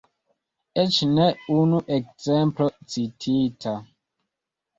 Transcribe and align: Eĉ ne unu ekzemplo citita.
Eĉ 0.83 0.95
ne 1.17 1.27
unu 1.57 1.81
ekzemplo 1.99 2.71
citita. 2.95 3.77